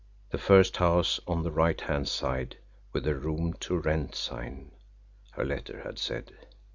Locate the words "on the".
1.27-1.51